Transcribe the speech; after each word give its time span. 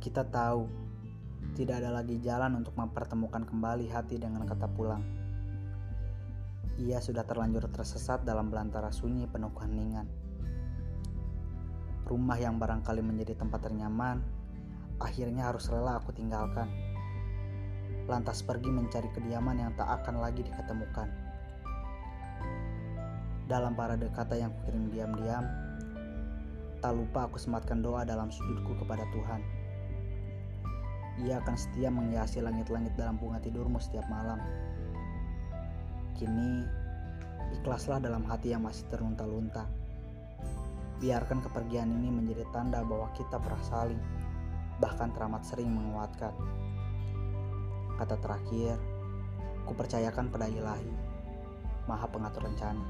Kita 0.00 0.24
tahu 0.26 0.64
tidak 1.54 1.84
ada 1.84 1.92
lagi 1.92 2.16
jalan 2.24 2.56
untuk 2.56 2.72
mempertemukan 2.72 3.44
kembali 3.44 3.92
hati 3.92 4.16
dengan 4.16 4.48
kata 4.48 4.64
pulang. 4.72 5.04
Ia 6.80 6.96
sudah 7.04 7.20
terlanjur 7.28 7.68
tersesat 7.68 8.24
dalam 8.24 8.48
belantara 8.48 8.88
sunyi 8.88 9.28
penuh 9.28 9.52
keheningan. 9.52 10.08
Rumah 12.08 12.38
yang 12.40 12.56
barangkali 12.56 13.04
menjadi 13.04 13.36
tempat 13.36 13.68
ternyaman, 13.68 14.24
akhirnya 15.04 15.52
harus 15.52 15.68
rela 15.68 16.00
aku 16.00 16.16
tinggalkan. 16.16 16.66
Lantas 18.08 18.40
pergi 18.40 18.72
mencari 18.72 19.12
kediaman 19.12 19.60
yang 19.60 19.72
tak 19.76 20.00
akan 20.00 20.24
lagi 20.24 20.40
diketemukan. 20.42 21.06
Dalam 23.50 23.74
parade 23.74 24.06
kata 24.14 24.38
yang 24.38 24.54
kukirim 24.62 24.94
diam-diam, 24.94 25.42
tak 26.78 26.94
lupa 26.94 27.26
aku 27.26 27.34
sematkan 27.34 27.82
doa 27.82 28.06
dalam 28.06 28.30
sujudku 28.30 28.78
kepada 28.78 29.02
Tuhan 29.10 29.42
ia 31.20 31.36
akan 31.36 31.56
setia 31.56 31.92
menghiasi 31.92 32.40
langit-langit 32.40 32.96
dalam 32.96 33.20
bunga 33.20 33.36
tidurmu 33.44 33.76
setiap 33.76 34.08
malam. 34.08 34.40
Kini, 36.16 36.64
ikhlaslah 37.60 38.00
dalam 38.00 38.24
hati 38.24 38.56
yang 38.56 38.64
masih 38.64 38.88
terlunta-lunta. 38.88 39.68
Biarkan 41.00 41.44
kepergian 41.44 41.92
ini 41.92 42.08
menjadi 42.12 42.44
tanda 42.52 42.84
bahwa 42.84 43.08
kita 43.16 43.36
pernah 43.40 43.64
saling, 43.64 44.00
bahkan 44.80 45.12
teramat 45.12 45.44
sering 45.44 45.68
menguatkan. 45.68 46.32
Kata 48.00 48.16
terakhir, 48.20 48.80
ku 49.68 49.72
percayakan 49.76 50.32
pada 50.32 50.48
ilahi, 50.48 50.92
maha 51.84 52.08
pengatur 52.08 52.48
rencana. 52.48 52.84